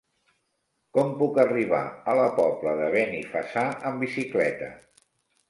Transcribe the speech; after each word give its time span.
Com 0.97 1.11
puc 1.19 1.37
arribar 1.43 1.81
a 2.13 2.15
la 2.21 2.25
Pobla 2.41 2.73
de 2.81 2.89
Benifassà 2.97 3.67
amb 3.93 4.03
bicicleta? 4.07 4.73